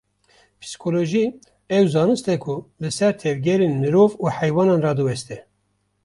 [0.61, 1.25] Psîkolojî,
[1.77, 5.37] ew zanist e ku li ser tevgerên mirov û heywanan radiweste